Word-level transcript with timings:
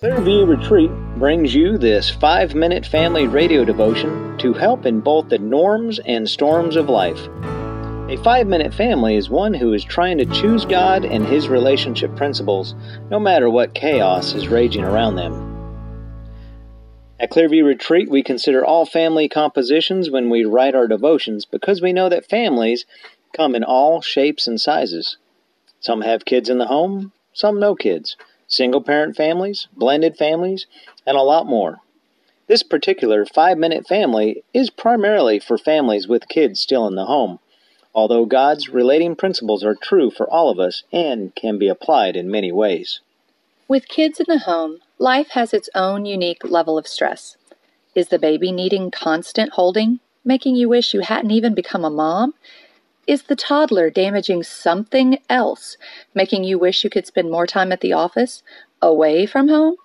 Clearview 0.00 0.46
Retreat 0.46 0.92
brings 1.18 1.52
you 1.52 1.76
this 1.76 2.08
five 2.08 2.54
minute 2.54 2.86
family 2.86 3.26
radio 3.26 3.64
devotion 3.64 4.38
to 4.38 4.52
help 4.52 4.86
in 4.86 5.00
both 5.00 5.28
the 5.28 5.38
norms 5.38 5.98
and 5.98 6.30
storms 6.30 6.76
of 6.76 6.88
life. 6.88 7.18
A 8.08 8.16
five 8.22 8.46
minute 8.46 8.72
family 8.72 9.16
is 9.16 9.28
one 9.28 9.52
who 9.52 9.72
is 9.72 9.82
trying 9.82 10.18
to 10.18 10.24
choose 10.26 10.64
God 10.64 11.04
and 11.04 11.26
His 11.26 11.48
relationship 11.48 12.14
principles 12.14 12.76
no 13.10 13.18
matter 13.18 13.50
what 13.50 13.74
chaos 13.74 14.34
is 14.34 14.46
raging 14.46 14.84
around 14.84 15.16
them. 15.16 15.32
At 17.18 17.32
Clearview 17.32 17.64
Retreat, 17.64 18.08
we 18.08 18.22
consider 18.22 18.64
all 18.64 18.86
family 18.86 19.28
compositions 19.28 20.12
when 20.12 20.30
we 20.30 20.44
write 20.44 20.76
our 20.76 20.86
devotions 20.86 21.44
because 21.44 21.82
we 21.82 21.92
know 21.92 22.08
that 22.08 22.30
families 22.30 22.86
come 23.36 23.56
in 23.56 23.64
all 23.64 24.00
shapes 24.00 24.46
and 24.46 24.60
sizes. 24.60 25.16
Some 25.80 26.02
have 26.02 26.24
kids 26.24 26.48
in 26.48 26.58
the 26.58 26.66
home, 26.66 27.10
some 27.32 27.58
no 27.58 27.74
kids 27.74 28.16
single 28.48 28.82
parent 28.82 29.14
families, 29.14 29.68
blended 29.76 30.16
families, 30.16 30.66
and 31.06 31.16
a 31.16 31.22
lot 31.22 31.46
more. 31.46 31.78
This 32.48 32.62
particular 32.62 33.26
five 33.26 33.58
minute 33.58 33.86
family 33.86 34.42
is 34.54 34.70
primarily 34.70 35.38
for 35.38 35.58
families 35.58 36.08
with 36.08 36.28
kids 36.28 36.58
still 36.58 36.86
in 36.86 36.94
the 36.94 37.04
home, 37.04 37.38
although 37.94 38.24
God's 38.24 38.70
relating 38.70 39.14
principles 39.14 39.62
are 39.62 39.74
true 39.74 40.10
for 40.10 40.28
all 40.28 40.50
of 40.50 40.58
us 40.58 40.82
and 40.90 41.34
can 41.34 41.58
be 41.58 41.68
applied 41.68 42.16
in 42.16 42.30
many 42.30 42.50
ways. 42.50 43.00
With 43.68 43.86
kids 43.86 44.18
in 44.18 44.26
the 44.28 44.38
home, 44.38 44.78
life 44.98 45.30
has 45.32 45.52
its 45.52 45.68
own 45.74 46.06
unique 46.06 46.42
level 46.42 46.78
of 46.78 46.88
stress. 46.88 47.36
Is 47.94 48.08
the 48.08 48.18
baby 48.18 48.50
needing 48.50 48.90
constant 48.90 49.52
holding, 49.52 50.00
making 50.24 50.56
you 50.56 50.70
wish 50.70 50.94
you 50.94 51.00
hadn't 51.00 51.32
even 51.32 51.54
become 51.54 51.84
a 51.84 51.90
mom? 51.90 52.32
Is 53.08 53.22
the 53.22 53.36
toddler 53.36 53.88
damaging 53.88 54.42
something 54.42 55.18
else, 55.30 55.78
making 56.14 56.44
you 56.44 56.58
wish 56.58 56.84
you 56.84 56.90
could 56.90 57.06
spend 57.06 57.30
more 57.30 57.46
time 57.46 57.72
at 57.72 57.80
the 57.80 57.94
office, 57.94 58.42
away 58.82 59.24
from 59.24 59.48
home? 59.48 59.76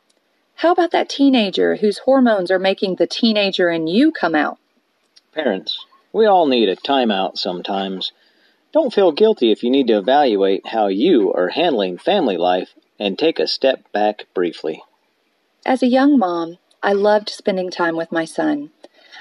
How 0.56 0.74
about 0.74 0.92
that 0.92 1.08
teenager 1.08 1.78
whose 1.78 2.00
hormones 2.00 2.52
are 2.52 2.60
making 2.60 2.96
the 2.96 3.08
teenager 3.08 3.70
in 3.70 3.88
you 3.88 4.12
come 4.12 4.36
out? 4.36 4.58
Parents, 5.32 5.86
we 6.12 6.26
all 6.26 6.48
need 6.48 6.68
a 6.68 6.76
timeout 6.76 7.38
sometimes. 7.38 8.12
Don't 8.74 8.94
feel 8.94 9.14
guilty 9.14 9.54
if 9.54 9.64
you 9.64 9.72
need 9.72 9.88
to 9.88 10.00
evaluate 10.00 10.68
how 10.68 10.88
you 10.88 11.32
are 11.32 11.48
handling 11.48 11.98
family 11.98 12.36
life 12.36 12.74
and 13.00 13.18
take 13.18 13.40
a 13.40 13.48
step 13.48 13.90
back 13.94 14.26
briefly. 14.34 14.84
As 15.66 15.82
a 15.82 15.88
young 15.88 16.20
mom, 16.20 16.58
I 16.84 16.92
loved 16.92 17.30
spending 17.30 17.72
time 17.72 17.96
with 17.96 18.12
my 18.12 18.26
son. 18.26 18.72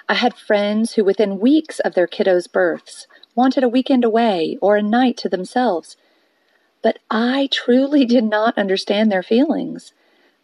I 0.08 0.14
had 0.14 0.34
friends 0.34 0.94
who, 0.94 1.04
within 1.04 1.38
weeks 1.38 1.78
of 1.78 1.94
their 1.94 2.08
kiddos' 2.08 2.50
births, 2.50 3.06
wanted 3.34 3.64
a 3.64 3.68
weekend 3.68 4.04
away 4.04 4.58
or 4.60 4.76
a 4.76 4.82
night 4.82 5.16
to 5.18 5.28
themselves. 5.28 5.96
But 6.82 6.98
I 7.10 7.48
truly 7.50 8.04
did 8.14 8.24
not 8.24 8.58
understand 8.58 9.10
their 9.10 9.22
feelings. 9.22 9.92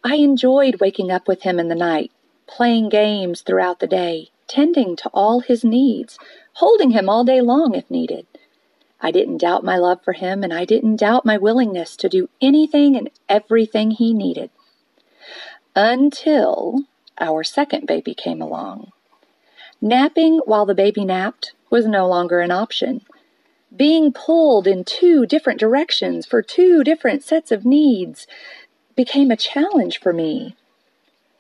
I 0.05 0.17
enjoyed 0.17 0.81
waking 0.81 1.11
up 1.11 1.27
with 1.27 1.43
him 1.43 1.59
in 1.59 1.69
the 1.69 1.75
night, 1.75 2.13
playing 2.47 2.89
games 2.89 3.43
throughout 3.43 3.81
the 3.81 3.87
day, 3.87 4.31
tending 4.47 4.97
to 4.97 5.11
all 5.13 5.41
his 5.41 5.65
needs, 5.65 6.19
holding 6.55 6.91
him 6.91 7.09
all 7.09 7.25
day 7.25 7.41
long 7.41 7.75
if 7.75 7.91
needed. 7.91 8.27
I 9.01 9.11
didn't 9.11 9.39
doubt 9.39 9.65
my 9.65 9.77
love 9.77 10.03
for 10.03 10.13
him, 10.13 10.43
and 10.43 10.53
I 10.53 10.65
didn't 10.65 10.97
doubt 10.97 11.25
my 11.25 11.37
willingness 11.37 11.97
to 11.97 12.09
do 12.09 12.29
anything 12.41 12.97
and 12.97 13.11
everything 13.29 13.93
he 13.93 14.13
needed. 14.13 14.51
Until 15.77 16.85
our 17.21 17.45
second 17.45 17.87
baby 17.87 18.15
came 18.15 18.43
along. 18.43 18.93
Napping 19.81 20.39
while 20.45 20.67
the 20.67 20.75
baby 20.75 21.05
napped 21.05 21.53
was 21.71 21.87
no 21.87 22.07
longer 22.07 22.41
an 22.41 22.51
option. 22.51 23.03
Being 23.75 24.13
pulled 24.13 24.67
in 24.67 24.85
two 24.85 25.27
different 25.27 25.61
directions 25.61 26.27
for 26.27 26.41
two 26.41 26.83
different 26.83 27.23
sets 27.23 27.53
of 27.53 27.65
needs 27.65 28.27
became 28.97 29.31
a 29.31 29.37
challenge 29.37 30.01
for 30.01 30.13
me. 30.13 30.57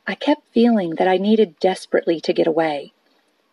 I 0.07 0.15
kept 0.15 0.53
feeling 0.53 0.97
that 0.97 1.09
I 1.09 1.17
needed 1.17 1.59
desperately 1.59 2.21
to 2.21 2.33
get 2.33 2.47
away. 2.47 2.93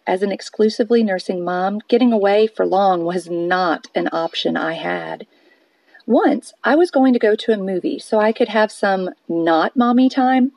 As 0.08 0.22
an 0.22 0.32
exclusively 0.32 1.04
nursing 1.04 1.44
mom, 1.44 1.82
getting 1.88 2.14
away 2.14 2.48
for 2.48 2.66
long 2.66 3.06
was 3.06 3.30
not 3.30 3.88
an 3.96 4.08
option 4.12 4.56
I 4.56 4.74
had. 4.74 5.26
Once 6.08 6.54
I 6.64 6.76
was 6.76 6.92
going 6.92 7.14
to 7.14 7.20
go 7.20 7.36
to 7.36 7.52
a 7.52 7.58
movie 7.58 7.98
so 7.98 8.20
I 8.20 8.32
could 8.32 8.50
have 8.50 8.72
some 8.72 9.10
not 9.28 9.76
mommy 9.76 10.08
time, 10.08 10.52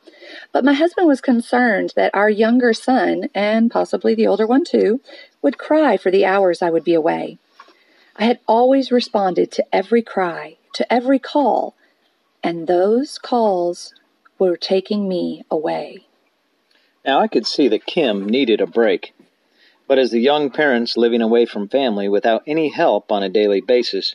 but 0.53 0.65
my 0.65 0.75
husband 0.75 1.07
was 1.07 1.23
concerned 1.23 1.95
that 1.97 2.15
our 2.15 2.29
younger 2.29 2.75
son, 2.75 3.31
and 3.35 3.71
possibly 3.71 4.15
the 4.15 4.27
older 4.27 4.47
one 4.47 4.65
too, 4.65 5.01
would 5.41 5.57
cry 5.57 5.97
for 5.97 6.11
the 6.11 6.27
hours 6.27 6.61
I 6.61 6.69
would 6.69 6.85
be 6.85 6.93
away. 6.93 7.39
I 8.17 8.25
had 8.25 8.41
always 8.47 8.93
responded 8.93 9.51
to 9.53 9.75
every 9.75 10.03
cry, 10.03 10.59
to 10.75 10.93
every 10.93 11.19
call, 11.19 11.75
and 12.43 12.67
those 12.67 13.17
calls 13.17 13.95
were 14.39 14.57
taking 14.57 15.09
me 15.09 15.45
away. 15.51 16.05
Now, 17.07 17.21
I 17.21 17.29
could 17.29 17.47
see 17.47 17.69
that 17.69 17.87
Kim 17.87 18.27
needed 18.27 18.61
a 18.61 18.67
break. 18.67 19.15
But 19.87 19.99
as 19.99 20.11
the 20.11 20.21
young 20.21 20.51
parents 20.51 20.99
living 20.99 21.23
away 21.23 21.47
from 21.47 21.69
family 21.69 22.09
without 22.09 22.43
any 22.47 22.69
help 22.69 23.11
on 23.11 23.23
a 23.23 23.31
daily 23.31 23.63
basis, 23.63 24.15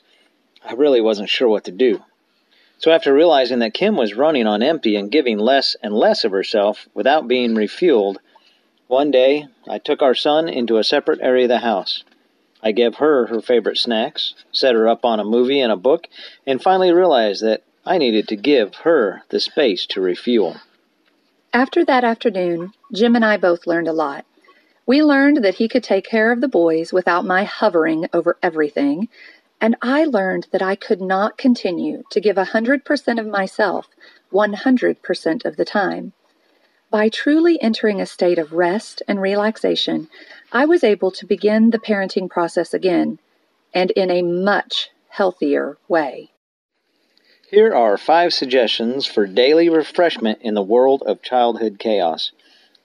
I 0.65 0.73
really 0.73 1.01
wasn't 1.01 1.29
sure 1.29 1.47
what 1.49 1.65
to 1.65 1.71
do. 1.71 2.03
So, 2.77 2.91
after 2.91 3.13
realizing 3.13 3.59
that 3.59 3.73
Kim 3.73 3.95
was 3.95 4.13
running 4.13 4.47
on 4.47 4.63
empty 4.63 4.95
and 4.95 5.11
giving 5.11 5.37
less 5.37 5.75
and 5.81 5.93
less 5.93 6.23
of 6.23 6.31
herself 6.31 6.87
without 6.93 7.27
being 7.27 7.55
refueled, 7.55 8.17
one 8.87 9.11
day 9.11 9.47
I 9.67 9.77
took 9.77 10.01
our 10.01 10.15
son 10.15 10.49
into 10.49 10.77
a 10.77 10.83
separate 10.83 11.21
area 11.21 11.45
of 11.45 11.49
the 11.49 11.59
house. 11.59 12.03
I 12.61 12.71
gave 12.71 12.95
her 12.95 13.27
her 13.27 13.41
favorite 13.41 13.77
snacks, 13.77 14.35
set 14.51 14.75
her 14.75 14.87
up 14.87 15.03
on 15.03 15.19
a 15.19 15.25
movie 15.25 15.59
and 15.59 15.71
a 15.71 15.77
book, 15.77 16.07
and 16.47 16.61
finally 16.61 16.91
realized 16.91 17.43
that 17.43 17.63
I 17.85 17.97
needed 17.97 18.27
to 18.29 18.35
give 18.35 18.75
her 18.83 19.23
the 19.29 19.39
space 19.39 19.85
to 19.87 20.01
refuel. 20.01 20.57
After 21.53 21.83
that 21.85 22.03
afternoon, 22.03 22.71
Jim 22.93 23.15
and 23.15 23.25
I 23.25 23.37
both 23.37 23.67
learned 23.67 23.87
a 23.87 23.93
lot. 23.93 24.25
We 24.85 25.03
learned 25.03 25.43
that 25.43 25.55
he 25.55 25.67
could 25.67 25.83
take 25.83 26.05
care 26.05 26.31
of 26.31 26.41
the 26.41 26.47
boys 26.47 26.91
without 26.91 27.25
my 27.25 27.43
hovering 27.43 28.07
over 28.13 28.37
everything, 28.41 29.09
and 29.63 29.77
I 29.81 30.03
learned 30.03 30.47
that 30.51 30.61
I 30.61 30.75
could 30.75 30.99
not 30.99 31.37
continue 31.37 32.03
to 32.09 32.19
give 32.19 32.37
a 32.37 32.47
100% 32.47 33.17
of 33.17 33.27
myself 33.27 33.87
100% 34.33 35.45
of 35.45 35.55
the 35.55 35.63
time. 35.63 36.11
By 36.91 37.07
truly 37.07 37.61
entering 37.61 38.01
a 38.01 38.05
state 38.05 38.37
of 38.37 38.51
rest 38.51 39.01
and 39.07 39.21
relaxation, 39.21 40.09
I 40.51 40.65
was 40.65 40.83
able 40.83 41.11
to 41.11 41.25
begin 41.25 41.69
the 41.69 41.79
parenting 41.79 42.29
process 42.29 42.73
again, 42.73 43.19
and 43.73 43.91
in 43.91 44.11
a 44.11 44.21
much 44.21 44.89
healthier 45.07 45.77
way. 45.87 46.31
Here 47.49 47.73
are 47.73 47.97
five 47.97 48.33
suggestions 48.33 49.05
for 49.05 49.25
daily 49.25 49.69
refreshment 49.69 50.39
in 50.41 50.55
the 50.55 50.61
world 50.61 51.03
of 51.05 51.21
childhood 51.21 51.79
chaos, 51.79 52.33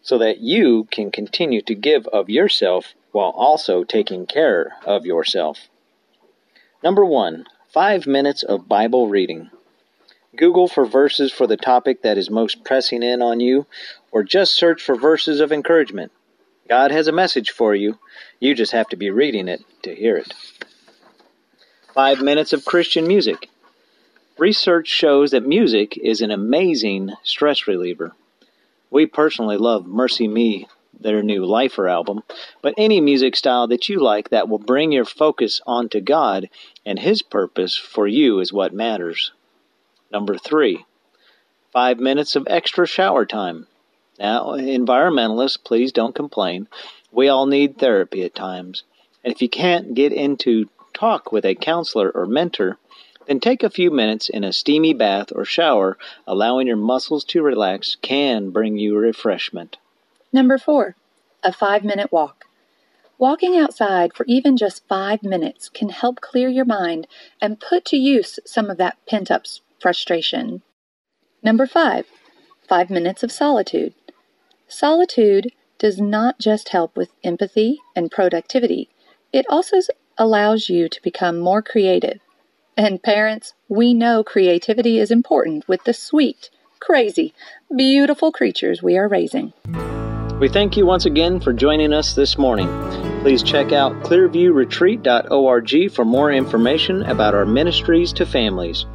so 0.01 0.17
that 0.19 0.39
you 0.39 0.87
can 0.93 1.11
continue 1.11 1.63
to 1.63 1.75
give 1.75 2.07
of 2.07 2.31
yourself 2.31 2.95
while 3.11 3.31
also 3.31 3.83
taking 3.83 4.27
care 4.27 4.77
of 4.87 5.05
yourself. 5.05 5.69
Number 6.83 7.05
one, 7.05 7.45
five 7.69 8.07
minutes 8.07 8.45
of 8.45 8.69
Bible 8.69 9.09
reading. 9.09 9.51
Google 10.37 10.69
for 10.69 10.87
verses 10.87 11.33
for 11.33 11.47
the 11.49 11.57
topic 11.57 12.03
that 12.03 12.17
is 12.17 12.31
most 12.31 12.65
pressing 12.65 13.03
in 13.03 13.21
on 13.21 13.41
you, 13.41 13.67
or 14.13 14.23
just 14.23 14.55
search 14.55 14.81
for 14.81 14.95
verses 14.95 15.41
of 15.41 15.51
encouragement. 15.51 16.13
God 16.69 16.93
has 16.93 17.09
a 17.09 17.13
message 17.13 17.51
for 17.51 17.75
you. 17.75 17.99
You 18.39 18.55
just 18.55 18.71
have 18.71 18.89
to 18.91 18.97
be 18.97 19.11
reading 19.11 19.49
it 19.49 19.61
to 19.83 19.93
hear 19.93 20.17
it. 20.17 20.33
Five 21.95 22.21
minutes 22.21 22.53
of 22.53 22.65
Christian 22.65 23.09
music. 23.09 23.49
Research 24.39 24.87
shows 24.87 25.33
that 25.33 25.45
music 25.45 25.99
is 25.99 26.21
an 26.21 26.31
amazing 26.31 27.11
stress 27.25 27.67
reliever. 27.67 28.13
We 28.89 29.07
personally 29.07 29.57
love 29.57 29.85
MercyMe 29.87 30.67
their 30.99 31.23
new 31.23 31.45
Lifer 31.45 31.89
album, 31.89 32.23
but 32.63 32.75
any 32.77 33.01
music 33.01 33.37
style 33.37 33.67
that 33.69 33.89
you 33.89 34.01
like 34.01 34.31
that 34.31 34.49
will 34.49 34.59
bring 34.59 34.93
your 34.93 35.05
focus 35.05 35.61
onto 35.67 36.01
God 36.01 36.49
and 36.85 36.99
His 36.99 37.23
purpose 37.23 37.77
for 37.77 38.07
you 38.07 38.41
is 38.41 38.53
what 38.53 38.73
matters. 38.73 39.33
Number 40.11 40.37
three, 40.37 40.85
five 41.73 41.99
minutes 41.99 42.35
of 42.37 42.47
extra 42.49 42.87
shower 42.87 43.27
time. 43.27 43.67
Now, 44.19 44.47
environmentalists, 44.53 45.63
please 45.63 45.93
don't 45.93 46.15
complain. 46.15 46.67
We 47.13 47.29
all 47.29 47.47
need 47.47 47.79
therapy 47.79 48.25
at 48.25 48.35
times. 48.35 48.83
And 49.23 49.33
if 49.33 49.43
you 49.43 49.49
can't 49.49 49.95
get 49.95 50.13
into 50.13 50.69
talk 50.93 51.31
with 51.31 51.45
a 51.45 51.55
counselor 51.55 52.11
or 52.11 52.27
mentor, 52.27 52.79
then 53.27 53.41
take 53.41 53.63
a 53.63 53.71
few 53.71 53.91
minutes 53.91 54.29
in 54.29 54.43
a 54.43 54.53
steamy 54.53 54.95
bath 54.95 55.29
or 55.35 55.45
shower, 55.45 55.99
allowing 56.27 56.67
your 56.67 56.77
muscles 56.77 57.25
to 57.25 57.43
relax 57.43 57.97
can 58.01 58.51
bring 58.51 58.79
you 58.79 58.97
refreshment. 58.97 59.77
Number 60.33 60.59
four, 60.59 60.97
a 61.43 61.53
five 61.53 61.85
minute 61.85 62.13
walk. 62.13 62.45
Walking 63.19 63.57
outside 63.57 64.15
for 64.15 64.25
even 64.29 64.57
just 64.57 64.87
five 64.87 65.23
minutes 65.23 65.69
can 65.69 65.89
help 65.89 66.21
clear 66.21 66.49
your 66.49 66.65
mind 66.65 67.07
and 67.41 67.61
put 67.61 67.85
to 67.87 67.97
use 67.97 68.39
some 68.45 68.71
of 68.71 68.77
that 68.79 68.99
pent 69.09 69.31
up 69.31 69.45
frustration. 69.81 70.63
Number 71.43 71.67
five, 71.67 72.07
five 72.69 72.91
minutes 72.91 73.23
of 73.23 73.33
solitude. 73.33 73.95
Solitude 74.69 75.53
does 75.79 75.99
not 75.99 76.39
just 76.39 76.69
help 76.71 76.97
with 76.97 77.11
empathy 77.25 77.79
and 77.97 78.11
productivity, 78.11 78.91
it 79.33 79.47
also 79.49 79.79
allows 80.17 80.69
you 80.69 80.89
to 80.89 81.03
become 81.03 81.39
more 81.39 81.63
creative. 81.63 82.21
And 82.77 83.03
parents, 83.03 83.55
we 83.69 83.95
know 83.95 84.23
creativity 84.23 84.99
is 84.99 85.11
important 85.11 85.67
with 85.69 85.85
the 85.85 85.95
sweet 85.95 86.51
crazy, 86.81 87.35
beautiful 87.75 88.31
creatures 88.31 88.83
we 88.83 88.97
are 88.97 89.09
raising. 89.09 89.53
We 90.41 90.49
thank 90.49 90.77
you 90.77 90.87
once 90.87 91.05
again 91.05 91.41
for 91.41 91.53
joining 91.53 91.93
us 91.93 92.15
this 92.15 92.39
morning. 92.39 92.69
Please 93.23 93.43
check 93.43 93.73
out 93.73 94.05
clearviewretreat.org 94.05 95.91
for 95.91 96.05
more 96.05 96.31
information 96.31 97.03
about 97.03 97.35
our 97.35 97.45
ministries 97.45 98.13
to 98.13 98.25
families. 98.25 98.87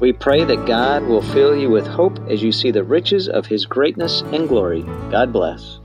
We 0.00 0.12
pray 0.12 0.44
that 0.44 0.66
God 0.66 1.04
will 1.04 1.22
fill 1.22 1.56
you 1.56 1.70
with 1.70 1.86
hope 1.86 2.18
as 2.28 2.42
you 2.42 2.52
see 2.52 2.70
the 2.70 2.84
riches 2.84 3.30
of 3.30 3.46
His 3.46 3.64
greatness 3.64 4.20
and 4.32 4.46
glory. 4.46 4.82
God 5.10 5.32
bless. 5.32 5.80